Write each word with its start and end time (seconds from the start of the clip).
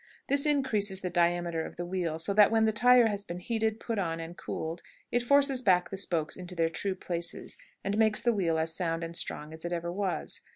This 0.29 0.47
increases 0.47 1.01
the 1.01 1.11
diameter 1.11 1.63
of 1.63 1.75
the 1.75 1.85
wheel, 1.85 2.17
so 2.17 2.33
that 2.33 2.49
when 2.49 2.65
the 2.65 2.71
tire 2.71 3.05
has 3.05 3.23
been 3.23 3.37
heated, 3.37 3.79
put 3.79 3.99
on, 3.99 4.19
and 4.19 4.35
cooled, 4.35 4.81
it 5.11 5.21
forces 5.21 5.61
back 5.61 5.91
the 5.91 5.95
spokes 5.97 6.35
into 6.35 6.55
their 6.55 6.69
true 6.69 6.95
places, 6.95 7.55
and 7.83 7.95
makes 7.99 8.19
the 8.19 8.33
wheel 8.33 8.57
as 8.57 8.75
sound 8.75 9.03
and 9.03 9.15
strong 9.15 9.53
as 9.53 9.63
it 9.63 9.71
ever 9.71 9.91
was. 9.91 10.41